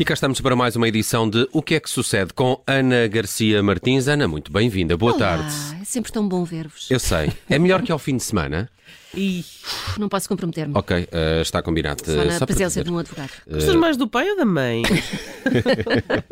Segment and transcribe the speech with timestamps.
[0.00, 3.06] E cá estamos para mais uma edição de O que é que sucede com Ana
[3.06, 4.08] Garcia Martins.
[4.08, 4.96] Ana, muito bem-vinda.
[4.96, 5.54] Boa Olá, tarde.
[5.78, 6.90] É sempre tão bom ver-vos.
[6.90, 7.30] Eu sei.
[7.50, 8.70] É melhor que ao fim de semana?
[9.14, 9.44] E
[9.98, 10.72] Não posso comprometer-me.
[10.76, 12.04] Ok, eh, está combinado.
[12.04, 13.30] Só Eh, na só presença de um advogado.
[13.50, 14.82] gostas mais do pai ou da mãe?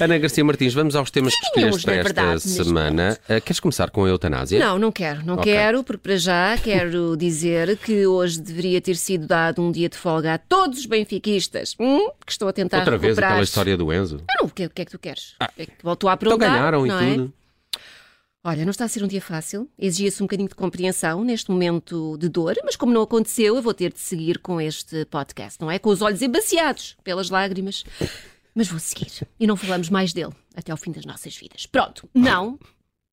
[0.00, 3.18] Ana Garcia Martins, vamos aos temas que escolheste para esta verdade, semana.
[3.28, 4.58] Eh, queres começar com a eutanásia?
[4.58, 5.52] Não, não quero, não Ok.
[5.52, 9.96] quero, porque para já quero dizer que hoje deveria ter sido dado um dia de
[9.96, 13.30] folga a todos os benfiquistas hum, que estão a tentar Outra vez recuperar.
[13.32, 14.20] aquela história do Enzo.
[14.28, 15.34] Ah, não, o que, o que é que tu queres?
[15.58, 17.14] É que voltou a Então aprontar, ganharam e não é?
[17.14, 17.32] tudo.
[18.44, 22.16] Olha, não está a ser um dia fácil, exigia-se um bocadinho de compreensão neste momento
[22.18, 25.70] de dor, mas como não aconteceu, eu vou ter de seguir com este podcast, não
[25.70, 25.78] é?
[25.78, 27.84] Com os olhos embaciados pelas lágrimas.
[28.52, 29.26] Mas vou seguir.
[29.38, 31.66] E não falamos mais dele até ao fim das nossas vidas.
[31.66, 32.58] Pronto, não.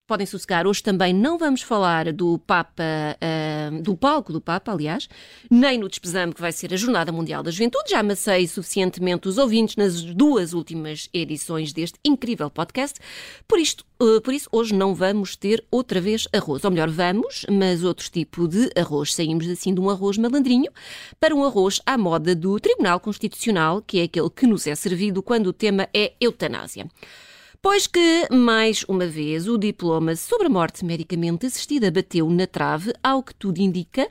[0.10, 0.66] Podem sossegar.
[0.66, 2.84] Hoje também não vamos falar do Papa,
[3.22, 5.08] ah, do palco do Papa, aliás,
[5.52, 7.92] nem no despesame que vai ser a Jornada Mundial da Juventude.
[7.92, 13.00] Já amassei suficientemente os ouvintes nas duas últimas edições deste incrível podcast.
[13.48, 16.66] Por, isto, ah, por isso, hoje não vamos ter outra vez arroz.
[16.66, 19.14] Ou melhor, vamos, mas outro tipo de arroz.
[19.14, 20.72] Saímos assim de um arroz malandrinho
[21.20, 25.22] para um arroz à moda do Tribunal Constitucional, que é aquele que nos é servido
[25.22, 26.88] quando o tema é eutanásia.
[27.62, 32.94] Pois que, mais uma vez, o diploma sobre a morte medicamente assistida bateu na trave,
[33.04, 34.10] ao que tudo indica,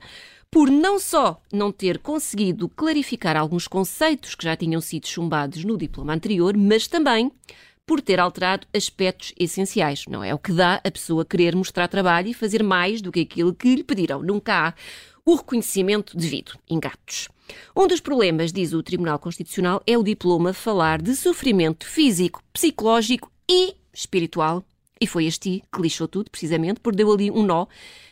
[0.50, 5.78] por não só não ter conseguido clarificar alguns conceitos que já tinham sido chumbados no
[5.78, 7.32] diploma anterior, mas também
[7.86, 10.04] por ter alterado aspectos essenciais.
[10.06, 13.20] Não é o que dá a pessoa querer mostrar trabalho e fazer mais do que
[13.20, 14.22] aquilo que lhe pediram.
[14.22, 14.74] Nunca há
[15.24, 16.52] o reconhecimento devido.
[16.68, 17.28] Ingatos.
[17.74, 23.30] Um dos problemas, diz o Tribunal Constitucional, é o diploma falar de sofrimento físico, psicológico
[23.48, 24.64] e espiritual.
[25.00, 27.66] E foi este que lixou tudo, precisamente, porque deu ali um nó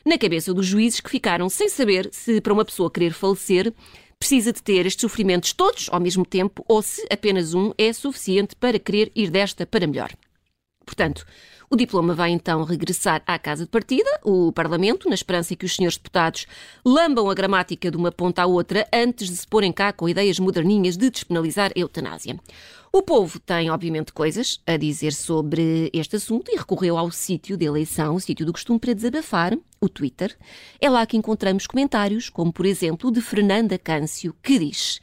[0.04, 3.72] na cabeça dos juízes que ficaram sem saber se para uma pessoa querer falecer
[4.18, 8.56] precisa de ter estes sofrimentos todos ao mesmo tempo ou se apenas um é suficiente
[8.56, 10.10] para querer ir desta para melhor.
[10.86, 11.26] Portanto,
[11.68, 15.74] o diploma vai então regressar à casa de partida, o Parlamento, na esperança que os
[15.74, 16.46] senhores deputados
[16.84, 20.38] lambam a gramática de uma ponta à outra antes de se porem cá com ideias
[20.38, 22.38] moderninhas de despenalizar a eutanásia.
[22.92, 27.64] O povo tem, obviamente, coisas a dizer sobre este assunto e recorreu ao sítio de
[27.64, 30.36] eleição, o sítio do costume para desabafar, o Twitter.
[30.80, 35.00] É lá que encontramos comentários, como por exemplo o de Fernanda Câncio, que diz.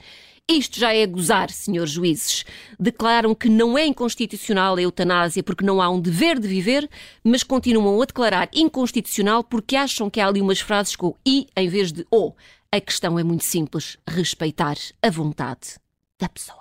[0.49, 2.43] Isto já é gozar, senhores juízes.
[2.77, 6.89] Declaram que não é inconstitucional a eutanásia porque não há um dever de viver,
[7.23, 11.69] mas continuam a declarar inconstitucional porque acham que há ali umas frases com i em
[11.69, 12.33] vez de o.
[12.69, 15.79] A questão é muito simples: respeitar a vontade
[16.19, 16.59] da pessoa.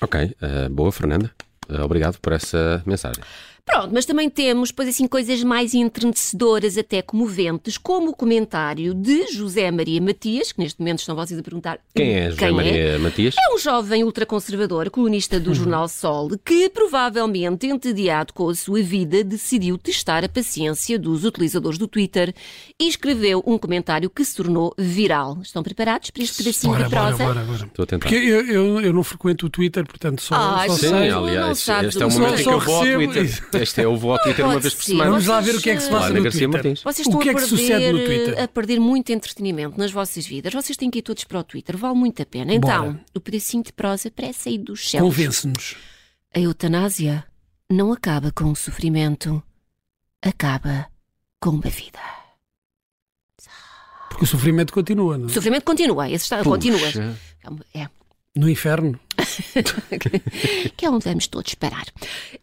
[0.00, 1.30] Ok, eh, boa, Fernanda.
[1.68, 3.22] Eh, obrigado por essa mensagem.
[3.68, 9.26] Pronto, mas também temos, pois assim, coisas mais entrenecedoras, até comoventes, como o comentário de
[9.32, 13.34] José Maria Matias, que neste momento estão vocês a perguntar Quem é José Maria Matias?
[13.36, 19.24] É um jovem ultraconservador, colunista do jornal Sol, que provavelmente, entediado com a sua vida,
[19.24, 22.32] decidiu testar a paciência dos utilizadores do Twitter
[22.80, 25.38] e escreveu um comentário que se tornou viral.
[25.42, 27.24] Estão preparados para este pedacinho Bora, de bora, prosa?
[27.24, 27.64] bora, bora.
[27.66, 28.08] Estou a tentar.
[28.08, 31.10] Porque eu, eu, eu não frequento o Twitter, portanto só, Ai, só sim, Sim, sei.
[31.10, 33.46] não aliás, sabes este é o momento em que eu só vou ao Twitter.
[33.62, 34.90] Este é eu vou ao Twitter uma vez por ser.
[34.92, 35.10] semana.
[35.10, 36.64] Vamos lá ver o que é que se passa Ana no Garcia Twitter.
[36.64, 36.82] Martins.
[36.82, 38.42] Vocês O estão que é a, que perder, sucede no Twitter?
[38.42, 40.52] a perder muito entretenimento nas vossas vidas.
[40.52, 41.76] Vocês têm que ir todos para o Twitter.
[41.76, 42.52] Vale muito a pena.
[42.54, 43.00] Então, Bora.
[43.14, 45.02] o pedacinho de prosa parece sair dos céus.
[45.02, 45.76] Convence-nos.
[46.34, 47.24] A eutanásia
[47.70, 49.42] não acaba com o sofrimento.
[50.22, 50.86] Acaba
[51.40, 51.98] com uma vida.
[54.08, 55.32] Porque o sofrimento continua, não O é?
[55.32, 56.08] sofrimento continua.
[56.08, 56.78] Esse está, continua.
[56.78, 57.16] Puxa.
[57.74, 57.88] É.
[58.34, 58.98] No inferno.
[60.76, 61.86] que é onde vamos todos parar.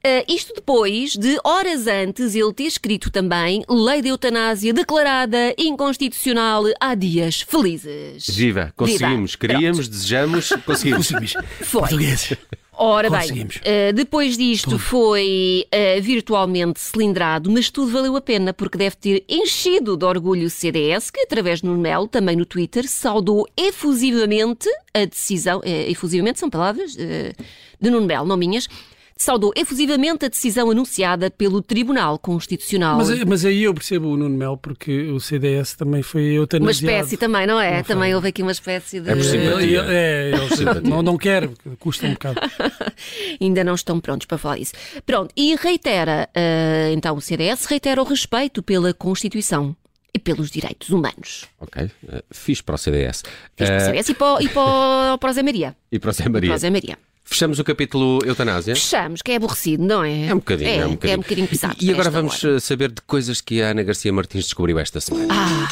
[0.03, 6.63] Ah, isto depois de horas antes ele ter escrito também Lei de Eutanásia declarada inconstitucional
[6.79, 8.27] há dias felizes.
[8.29, 9.53] Viva, conseguimos, Viva.
[9.53, 11.07] queríamos, desejamos, conseguimos.
[11.07, 11.33] Conseguimos.
[11.61, 11.81] Foi.
[11.81, 12.33] Português.
[12.75, 14.79] Ora bem, eh, depois disto Tudo.
[14.79, 20.47] foi eh, virtualmente cilindrado, mas tudo valeu a pena porque deve ter enchido de orgulho
[20.47, 26.39] o CDS, que através do Melo, também no Twitter, saudou efusivamente a decisão, eh, efusivamente
[26.39, 28.67] são palavras de Nuno Melo, não minhas,
[29.15, 32.97] saudou efusivamente a decisão anunciada pelo Tribunal Constitucional.
[32.97, 36.93] Mas, mas aí eu percebo o Nuno Mel, porque o CDS também foi uma eutanasiado.
[36.95, 37.77] espécie também, não é?
[37.77, 37.95] Não foi.
[37.95, 39.09] também houve aqui uma espécie de...
[39.09, 39.43] É por cima.
[39.61, 40.81] É, é, é, Simpatia.
[40.89, 41.49] não, não quer,
[41.79, 42.39] custa um bocado.
[43.39, 44.73] ainda não estão prontos para falar isso.
[45.05, 49.75] Pronto, e reitera, eh, então o CDS reitera o respeito pela Constituição
[50.13, 51.45] e pelos direitos humanos.
[51.59, 53.23] Ok, eh, fiz para o CDS.
[53.57, 55.75] Fiz para o Eh, CDS e para, o- e para, para o Zé Maria.
[55.91, 56.53] e para o Zé Para Maria.
[56.53, 56.97] o Zé Maria.
[57.25, 58.75] Fechamos o capítulo eutanásia.
[58.75, 60.27] Fechamos, que é aborrecido, não é?
[60.27, 61.13] É um bocadinho, é, é, um bocadinho.
[61.13, 61.75] É um bocadinho pesado.
[61.81, 62.57] E agora vamos hora.
[62.57, 65.27] eh, saber de coisas que a Ana Garcia Martins descobriu esta semana.
[65.33, 65.67] Ah,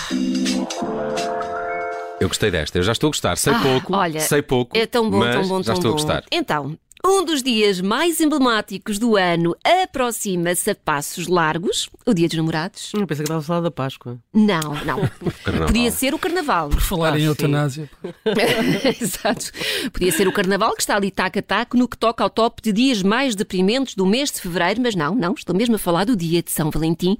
[2.22, 3.36] Eu gostei desta, eu já estou a gostar.
[3.38, 5.92] Sei Ah, pouco, olha, sei pouco, É tão bom, mas tão bom, já tão estou
[5.92, 5.98] bom.
[5.98, 6.24] a gostar.
[6.32, 12.38] Então, um dos dias mais emblemáticos do ano aproxima-se a passos largos, o Dia dos
[12.38, 12.92] Namorados.
[12.94, 14.20] Eu pensei que estava a falar da Páscoa.
[14.32, 15.00] Não, não.
[15.66, 16.70] Podia ser o Carnaval.
[16.70, 17.26] Por falar Ah, em sim.
[17.26, 17.90] eutanásia.
[19.02, 19.52] Exato.
[19.92, 23.02] Podia ser o Carnaval que está ali taco no que toca ao top de dias
[23.02, 26.44] mais deprimentes do mês de Fevereiro, mas não, não, estou mesmo a falar do dia
[26.44, 27.18] de São Valentim,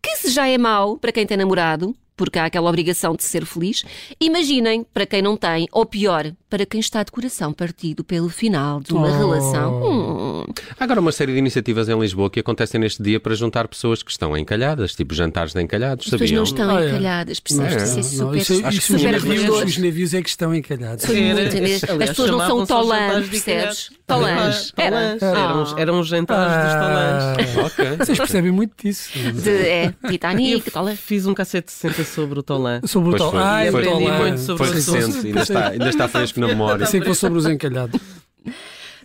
[0.00, 3.44] que se já é mau para quem tem namorado, porque há aquela obrigação de ser
[3.44, 3.84] feliz,
[4.20, 8.80] imaginem para quem não tem, ou pior, para quem está de coração partido pelo final
[8.80, 9.18] de uma Oh.
[9.18, 9.82] relação.
[9.82, 10.33] Hum.
[10.78, 14.02] Há agora uma série de iniciativas em Lisboa que acontecem neste dia para juntar pessoas
[14.02, 16.36] que estão encalhadas, tipo jantares de encalhados, As pessoas sabiam?
[16.36, 16.88] não estão Ah, é.
[16.88, 17.72] encalhadas, percebes?
[17.74, 19.64] Não, Isso é Não, super, isso, os, sim, super navios, assustador.
[19.66, 21.04] os navios é que estão encalhados.
[21.04, 23.90] Foi muito, aliás, As pessoas não são tolãs, de percebes?
[24.06, 24.72] Tolãs.
[24.76, 25.16] Era.
[25.18, 25.22] Tolãs.
[25.22, 27.58] Eram, os- eram os jantares dos tolãs.
[27.58, 27.96] Ah, Ok.
[27.98, 29.10] Vocês percebem muito disso.
[29.18, 30.98] De, é, Titanic, Tolãs.
[31.00, 32.80] fiz um cassete de 60 sobre o Tolã.
[32.84, 33.30] Sobre o Pois tal.
[33.32, 34.18] foi, foi, o aprendi Tolã.
[34.18, 34.94] muito sobre foi assunto.
[34.96, 36.84] recente, ainda está, ainda está fresco na memória.
[36.86, 37.98] Sei que foi sobre os encalhados.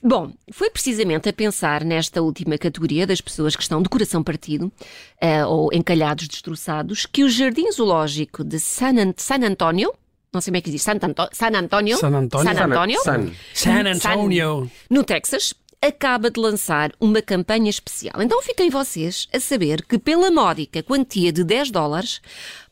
[0.04, 4.72] Bom, foi precisamente a pensar nesta última categoria das pessoas que estão de coração partido
[5.20, 9.94] eh, ou encalhados, destroçados, que o Jardim Zoológico de San, An- San Antonio,
[10.34, 12.54] não sei como é que diz, San, Anto- San Antonio, San Antonio.
[12.54, 13.32] San Antonio, San.
[13.54, 14.72] San Antonio.
[14.90, 18.22] no Texas, acaba de lançar uma campanha especial.
[18.22, 22.22] Então fiquem vocês a saber que pela módica quantia de 10 dólares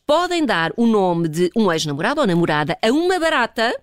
[0.05, 3.73] podem dar o nome de um ex-namorado ou namorada a uma barata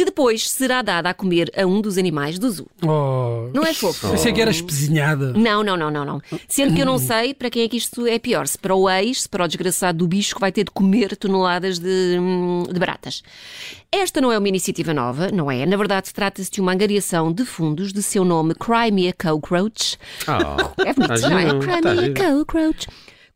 [0.00, 2.66] que depois será dada a comer a um dos animais do zoo.
[2.82, 3.50] Oh.
[3.52, 4.08] Não é fofo?
[4.08, 5.34] Pensei que era espesinhada.
[5.34, 6.22] Não, não, não, não, não.
[6.48, 8.46] Sendo que eu não sei para quem é que isto é pior.
[8.46, 11.14] Se para o ex, se para o desgraçado do bicho que vai ter de comer
[11.18, 13.22] toneladas de, hum, de baratas.
[13.92, 15.66] Esta não é uma iniciativa nova, não é?
[15.66, 19.98] Na verdade, trata-se de uma angariação de fundos de seu nome Cry Me a Cockroach.
[20.26, 21.58] Ah, É bonito, Tá não é?
[21.58, 22.14] Cry tá Me a giro.
[22.14, 22.86] Cockroach.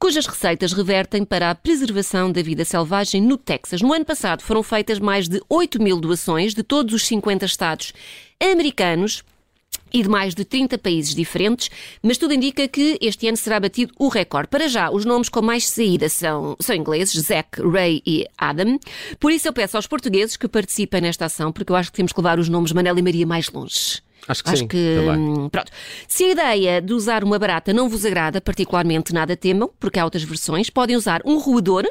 [0.04, 3.80] Cujas receitas revertem para a preservação da vida selvagem no Texas.
[3.80, 7.94] No ano passado foram feitas mais de 8 mil doações de todos os 50 estados
[8.38, 9.24] americanos
[9.90, 11.70] e de mais de 30 países diferentes,
[12.02, 14.48] mas tudo indica que este ano será batido o recorde.
[14.48, 18.78] Para já, os nomes com mais saída são, são ingleses, Zack, Ray e Adam.
[19.18, 22.12] Por isso eu peço aos portugueses que participem nesta ação, porque eu acho que temos
[22.12, 24.02] que levar os nomes Manela e Maria mais longe.
[24.26, 25.18] Acho que sim, também.
[25.18, 25.70] hum, pronto.
[26.08, 30.04] Se a ideia de usar uma barata não vos agrada particularmente, nada temam, porque há
[30.04, 30.70] outras versões.
[30.70, 31.84] Podem usar um roedor,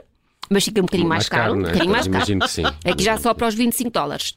[0.50, 1.54] mas fica um bocadinho mais, caro.
[1.54, 1.72] um não é?
[1.72, 2.40] bocadinho mais caro.
[2.40, 2.64] Que sim.
[2.86, 4.36] Aqui já só para os 25 dólares.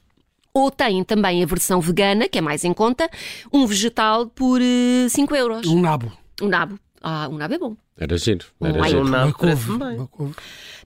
[0.53, 3.11] Ou têm também a versão vegana, que é mais em conta,
[3.53, 5.67] um vegetal por eh, 5 euros.
[5.67, 6.11] Um nabo.
[6.41, 6.79] Um nabo.
[7.03, 7.77] Ah, um nabo é bom.
[7.99, 9.03] Era giro, era Ai, giro.
[9.03, 9.71] Um nabo Uma couve.
[9.73, 10.35] Uma couve.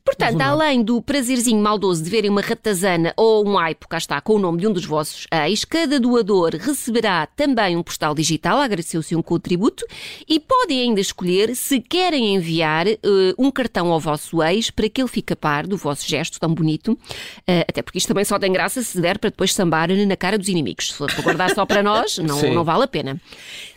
[0.04, 4.20] Portanto, um além do prazerzinho maldoso de verem uma ratazana ou um aipo, cá está,
[4.20, 8.58] com o nome de um dos vossos ex, cada doador receberá também um postal digital
[8.58, 9.84] a agradecer o seu contributo
[10.28, 12.98] e podem ainda escolher se querem enviar eh,
[13.38, 16.52] um cartão ao vosso ex para que ele fique a par do vosso gesto tão
[16.52, 16.98] bonito,
[17.46, 20.38] Eh, até porque isto também só tem graça se der para depois sambar na cara
[20.38, 20.88] dos inimigos.
[20.92, 22.54] Se for para guardar só para nós, não, Sim.
[22.54, 23.20] não vale a pena.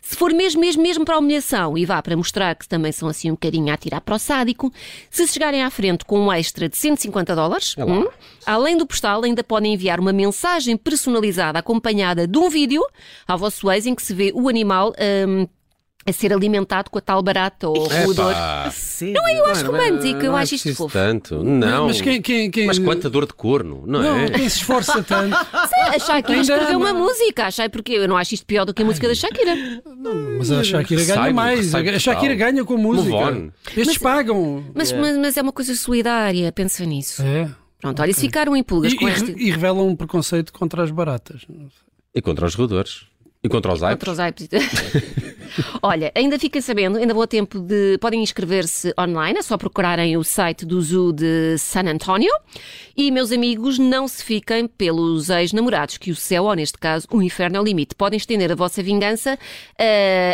[0.02, 3.08] Se for mesmo, mesmo, mesmo para a humilhação e vá para mostrar que também são
[3.08, 4.72] assim um bocadinho a tirar para o sádico,
[5.10, 7.86] se chegarem à frente com um extra de 150 dólares, lá.
[7.86, 8.08] hum,
[8.46, 12.86] além do postal, ainda podem enviar uma mensagem personalizada acompanhada de um vídeo
[13.28, 14.94] ao vosso ex em que se vê o animal
[15.28, 15.48] hum,
[16.06, 18.32] a ser alimentado com a tal barata ou roedor.
[18.32, 19.14] Epá, Sério?
[19.14, 20.94] Não é, eu acho não é- romântico, eu não é acho isto fofo.
[20.94, 21.44] tanto.
[21.44, 21.88] Não.
[21.88, 22.68] Mas quem, quem, quem...
[22.68, 24.30] Mas quanta dor de corno, não, Não, é?
[24.30, 25.34] quem se esforça tanto.
[25.36, 27.00] A Shakira escreveu uma não.
[27.02, 29.56] música, achei porque eu não acho isto pior do que a música da Shakira.
[30.38, 31.60] Mas a Shakira ganha Recebe, mais.
[31.74, 33.10] recebe A Shakira ganha com música.
[33.10, 33.50] Move on.
[33.68, 34.64] Estes Mas- pagam.
[34.74, 37.22] Mas, mas, mas é uma coisa solidária, pensa nisso.
[37.22, 37.50] É.
[37.80, 39.32] Pronto, olha, se ficaram em pulgas E, com e, este.
[39.38, 41.42] e revelam um preconceito contra as baratas.
[42.16, 43.08] E contra os roedores.
[43.44, 44.08] E contra os aipos.
[44.08, 44.34] Contra os.
[45.84, 47.98] Olha, ainda fiquem sabendo, ainda vou a tempo de.
[48.00, 52.32] Podem inscrever-se online, é só procurarem o site do Zoo de San Antonio.
[52.96, 57.22] E, meus amigos, não se fiquem pelos ex-namorados, que o céu, ou neste caso, o
[57.22, 57.96] inferno é o limite.
[57.96, 59.38] Podem estender a vossa vingança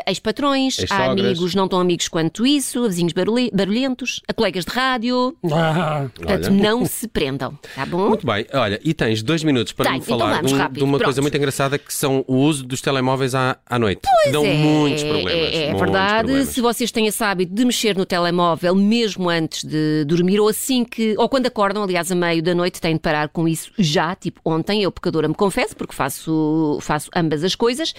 [0.05, 4.65] a ex-patrões, a amigos não tão amigos quanto isso, a vizinhos barulhe- barulhentos, a colegas
[4.65, 5.35] de rádio.
[5.51, 6.49] Ah, Portanto, Olha.
[6.63, 8.09] não se prendam, tá bom?
[8.09, 10.71] Muito bem, olha, e tens dois minutos para Tenho, me então falar vamos, de, um-
[10.71, 11.03] de uma pronto.
[11.05, 12.98] coisa muito engraçada que são o uso dos telemóveis
[13.35, 14.01] à, à noite.
[14.23, 15.33] que dão é, muitos problemas.
[15.33, 16.19] É, é muitos verdade.
[16.19, 16.49] problemas.
[16.49, 20.83] Se vocês têm esse hábito de mexer no telemóvel mesmo antes de dormir, ou assim
[20.83, 24.15] que, ou quando acordam, aliás, a meio da noite, têm de parar com isso já,
[24.15, 27.93] tipo ontem, eu pecadora me confesso, porque faço, faço ambas as coisas.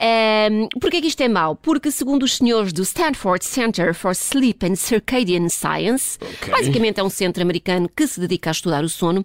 [0.00, 1.56] Um, Porquê que isto é mau?
[1.56, 6.18] Porque, segundo os senhores do Stanford Center for Sleep and Circadian Science,
[6.50, 9.24] basicamente é um centro americano que se dedica a estudar o sono,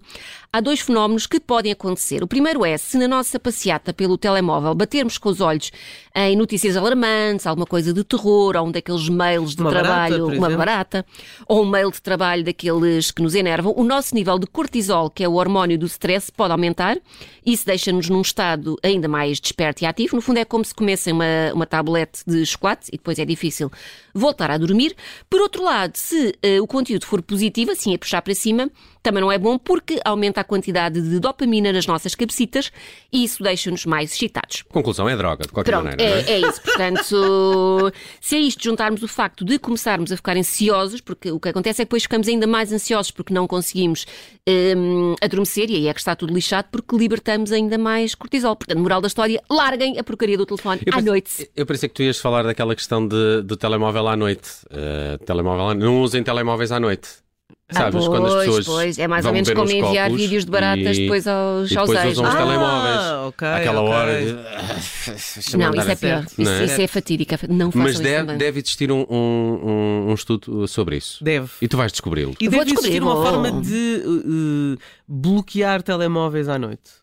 [0.52, 2.22] há dois fenómenos que podem acontecer.
[2.22, 5.70] O primeiro é, se na nossa passeata pelo telemóvel batermos com os olhos
[6.14, 10.24] em notícias alarmantes, alguma coisa de terror, ou um daqueles mails de Uma barata, trabalho,
[10.24, 10.56] por uma exemplo.
[10.56, 11.06] barata,
[11.46, 15.22] ou um mail de trabalho daqueles que nos enervam, o nosso nível de cortisol, que
[15.22, 16.98] é o hormónio do stress, pode aumentar.
[17.44, 20.16] Isso deixa-nos num estado ainda mais desperto e ativo.
[20.16, 21.24] No fundo, é como se comessem uma,
[21.54, 23.70] uma tablete de chocolate e depois é difícil
[24.14, 24.94] voltar a dormir.
[25.28, 28.70] Por outro lado, se eh, o conteúdo for positivo, assim a puxar para cima,
[29.02, 32.70] também não é bom porque aumenta a quantidade de dopamina nas nossas cabecitas
[33.12, 34.62] e isso deixa-nos mais excitados.
[34.70, 36.20] Conclusão é droga, de qualquer Pronto, maneira.
[36.22, 36.30] é?
[36.30, 36.62] é, é isso.
[36.62, 41.48] Portanto, se a isto juntarmos o facto de começarmos a ficar ansiosos, porque o que
[41.48, 44.06] acontece é que depois ficamos ainda mais ansiosos porque não conseguimos
[44.48, 48.56] hum, adormecer e aí é que está tudo lixado porque libertamos ainda mais cortisol.
[48.56, 51.50] Portanto, moral da história, larguem a porcaria do telefone Eu à pense- noite.
[51.56, 54.48] Eu pensei que tu ias falar daquela questão de, do telemóvel à noite.
[54.66, 57.08] Uh, telemóvel à- Não usem telemóveis à noite.
[57.72, 57.86] Sabes?
[57.86, 58.66] ah, pois, quando as pessoas.
[58.66, 61.88] pois, é mais ou menos como enviar vídeos de baratas e- depois aos, e aos
[61.88, 62.18] depois ex.
[62.18, 63.00] usam os Ah, telemóveis.
[63.28, 63.92] ok, Aquela ok.
[63.94, 65.56] hora de.
[65.56, 65.96] Não, isso é pior.
[66.26, 66.64] Certo, Isso, é?
[66.64, 67.38] isso é fatídica.
[67.48, 71.22] Não façam Mas isso deve, deve existir um, um, um- estudo sobre isso.
[71.22, 71.48] Deve.
[71.62, 72.34] E tu vais descobri-lo.
[72.40, 76.99] E deve descobrir, existir uma forma de uh, bloquear telemóveis à noite.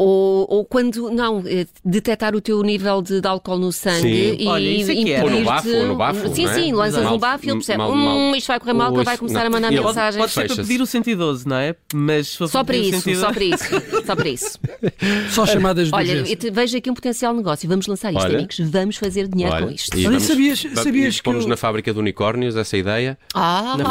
[0.00, 4.36] Ou, ou quando, não, eh, detectar o teu nível de, de álcool no sangue Sim.
[4.38, 5.24] e Olha, isso é que era.
[5.24, 6.54] Ou no impedir-te- bafo, ou no bafo, Sim, é?
[6.54, 8.98] sim, lanças Mal- um bafo e ele percebe, mal- hum, isto vai correr mal, que
[8.98, 9.76] ele vai começar a mandar não.
[9.76, 10.16] E ele- mensagens.
[10.20, 11.74] Pode ser para pedir o 112, não é?
[11.92, 14.58] Mas Só para isso, 112 só para isso, só para isso.
[15.34, 16.32] Só chamadas de Olha, urgência.
[16.32, 17.68] eu te- vejo aqui um potencial negócio.
[17.68, 18.38] Vamos lançar isto, Olha.
[18.38, 18.58] amigos.
[18.60, 19.98] Vamos fazer dinheiro Olha, com isto.
[19.98, 23.18] e sabias- vamos- sabias e que pomos eu- na fábrica de unicórnios essa ideia.
[23.34, 23.90] Ah, Na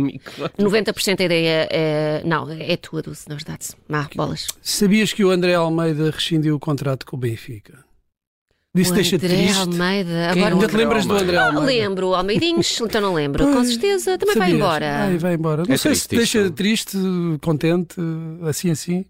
[0.00, 0.50] micro.
[0.58, 2.22] 90% da ideia é.
[2.24, 3.66] Não, é tua, Dulce, na verdade.
[3.92, 4.46] Ah, bolas.
[4.62, 7.84] Sabias que o André Almeida rescindiu o contrato com o Benfica?
[8.74, 9.58] Disse O deixa-te André triste.
[9.60, 10.10] Almeida.
[10.32, 11.32] Quem Agora Ainda te lembras do Almeida?
[11.32, 11.66] André Não Almeida?
[11.88, 13.44] lembro, Almeidinhos, então não lembro.
[13.44, 14.56] Com certeza, também vai Sabias?
[14.64, 14.98] embora.
[15.06, 15.62] Vai, vai embora.
[15.66, 16.52] Não É sei triste se te deixa isto.
[16.52, 16.98] triste,
[17.40, 17.96] contente,
[18.48, 19.04] assim assim.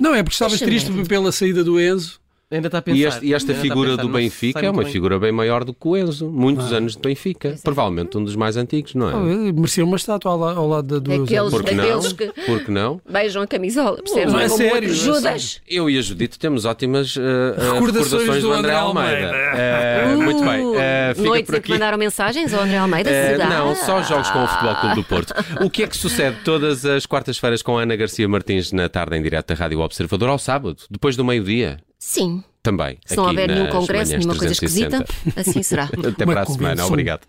[0.00, 2.18] Não, é porque estavas triste pela saída do Enzo.
[2.48, 2.96] Ainda está a pensar.
[2.98, 4.92] E, este- e esta figura do não Benfica é uma bem.
[4.92, 6.30] figura bem maior do que o Enzo.
[6.30, 6.76] Muitos Ah.
[6.76, 7.48] anos de Benfica.
[7.48, 7.56] É.
[7.60, 9.14] Provavelmente um dos mais antigos, não é?
[9.16, 11.50] Oh, Merecia uma estátua ao, la- ao lado da do Daqueles- Eusébio.
[11.50, 11.84] Porque não?
[11.84, 13.00] daqueles que- Porque não?
[13.10, 14.32] Beijam a camisola, percebes?
[14.32, 15.60] Não, é Como sério, é Judas.
[15.68, 19.26] Eu e a Judite temos ótimas uh, uh, Recordações recordações do do André Almeida.
[19.26, 20.16] Almeida.
[20.16, 20.60] Uh, muito bem.
[20.64, 21.72] Uh, Uh, fica noites por em que aqui.
[21.72, 23.10] mandaram mensagens ao André Almeida?
[23.10, 25.34] Uh, não, só jogos com o Futebol Clube do Porto.
[25.64, 29.16] O que é que sucede todas as quartas-feiras com a Ana Garcia Martins na tarde
[29.16, 31.78] em direto da Rádio Observador ao sábado, depois do meio-dia?
[31.98, 32.42] Sim.
[32.62, 32.98] Também.
[33.06, 35.04] Se não houver nenhum congresso, nenhuma coisa 360.
[35.04, 35.84] esquisita, assim será.
[36.08, 36.86] Até para a semana.
[36.86, 37.26] Obrigado.